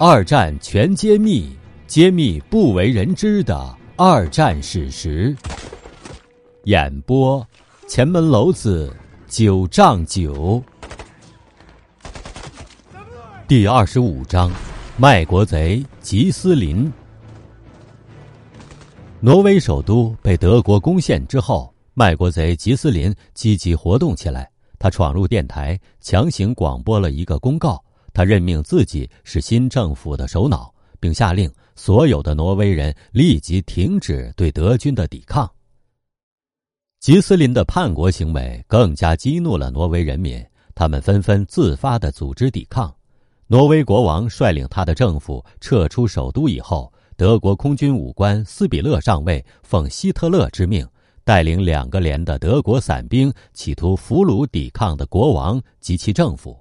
[0.00, 1.56] 二战全揭秘，
[1.88, 5.36] 揭秘不为人知的二战史实。
[6.66, 7.44] 演播：
[7.88, 8.94] 前门楼子
[9.26, 10.62] 九丈九。
[13.48, 14.52] 第二十五章：
[14.96, 16.92] 卖国贼吉斯林。
[19.18, 24.48] 挪威首都被德国攻陷之后，卖国贼吉斯林积极活动起来。
[24.78, 27.82] 他闯入电台，强行广播了一个公告。
[28.18, 35.48] 他任命自己是新政府的首脑，并下令所有的挪威人立即停止对德军的抵抗。
[36.98, 40.44] 吉斯林的叛国行为更加激怒了挪威人民，
[40.74, 42.92] 他们纷纷自发的组织抵抗。
[43.46, 50.84] 挪威国王率领他的政府撤出首都以后，德国空军武官斯比勒上尉奉希特勒之命，
[51.22, 56.58] 带领两个连的德国伞兵，企图俘虏抵抗的国王及其政府。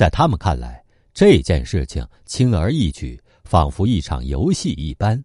[0.00, 0.82] 在他们看来，
[1.12, 5.22] 这件事情轻而易举，仿佛一场游戏一般。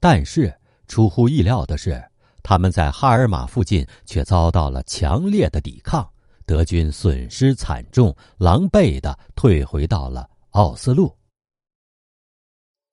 [0.00, 0.52] 但是
[0.88, 2.04] 出乎意料的是，
[2.42, 6.04] 他们在哈尔马附近却遭到了强烈的抵抗，
[6.44, 11.16] 德军损失惨重，狼狈的退回到了奥斯陆。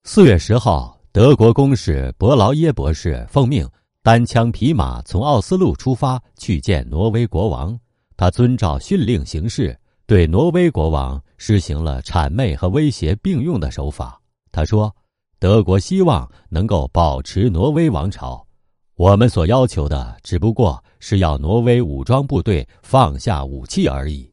[0.04, 3.68] 四月十号，德国公使伯劳耶博士奉命
[4.04, 7.76] 单枪匹马从奥斯陆出发去见挪威国王，
[8.16, 9.76] 他遵照训令行事。
[10.06, 14.20] 对挪威国王实行了谄媚和威胁并用的手法。
[14.52, 14.94] 他说
[15.40, 18.46] ：“德国希望能够保持挪威王朝，
[18.96, 24.30] 我们所要求的只不过是要挪威武装部队放下武器而已，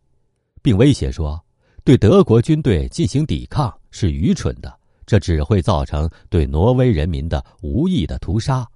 [0.61, 1.41] 并威胁说，
[1.85, 8.67] 对德国军队进行抵抗是愚蠢的，这只会造成对挪威人民的无意的屠杀。”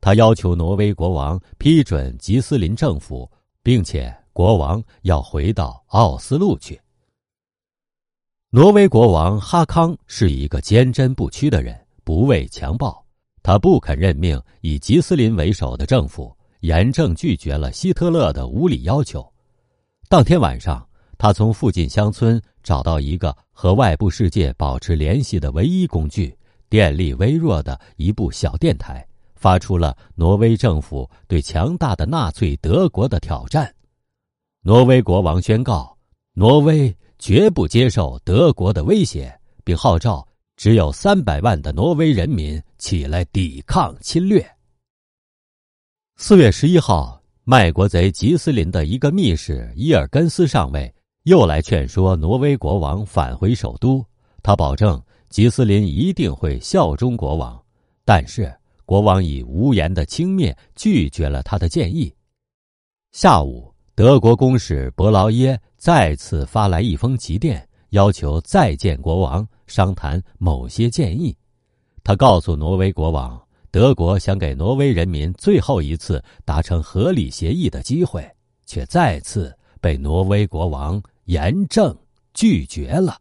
[0.00, 3.28] 他要求挪威国王批准吉斯林政府，
[3.64, 4.16] 并且。
[4.36, 6.78] 国王要回到奥斯陆去。
[8.50, 13.02] 挪威国王哈康是一个坚贞不屈的人，不畏强暴。
[13.42, 19.26] 他不肯任命以吉斯林为首的政府，严正拒绝了希特勒的无理要求。
[20.06, 20.86] 当天晚上，
[21.16, 26.36] 他从附近乡村找到一个和外部世界保持联系的唯一工具——
[26.68, 29.02] 电力微弱的一部小电台，
[29.34, 33.72] 发出了挪威政府对强大的纳粹德国的挑战。
[34.66, 35.96] 挪威国王宣告，
[36.32, 39.32] 挪威绝不接受德国的威胁，
[39.62, 44.44] 并号召只有三百万的挪威人民起来抵抗侵略。
[46.16, 54.04] 四月十一号，卖国贼吉斯林的一个密使伊尔根斯上尉又来劝说挪威国王返回首都，
[54.42, 57.56] 他保证吉斯林一定会效忠国王，
[58.04, 58.52] 但是
[58.84, 62.12] 国王以无言的轻蔑拒绝了他的建议。
[63.12, 63.72] 下午。
[63.96, 71.34] 德国公使伯劳耶再次发来一封急电，要求再见国王，商谈某些建议。
[72.04, 78.30] 他告诉挪威国王，德国想给挪威人民最后一次达成合理协议的机会，
[78.66, 81.96] 却再次被挪威国王严正
[82.34, 83.16] 拒绝了。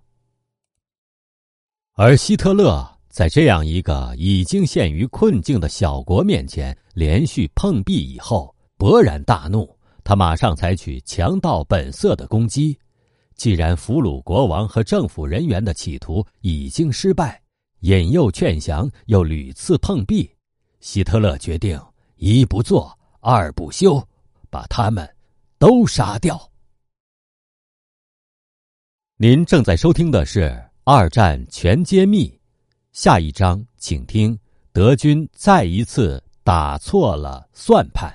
[1.94, 9.74] 而希特勒在这样一个已经陷于困境的小国面前连续碰壁以后，勃然大怒。
[10.06, 12.80] 他马上采取强盗本色的攻击。
[13.36, 17.42] 既然俘虏国王和政府人员的企图已经失败，
[17.82, 20.32] 引诱劝降又屡次碰壁，
[20.80, 21.78] 希特勒决定
[22.16, 24.02] 一不做二不休，
[24.50, 25.06] 把他们
[25.58, 26.50] 都杀掉。
[29.18, 30.42] 您正在收听的是
[30.84, 32.30] 《二战全揭秘》，
[32.92, 34.38] 下一章请听：
[34.72, 38.14] 德军再一次打错了算盘。